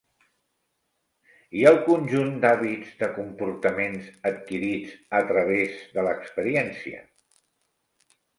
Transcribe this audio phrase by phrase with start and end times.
[1.59, 3.99] I el conjunt d'hàbits de comportament
[4.31, 7.05] adquirits a través de l'experiència?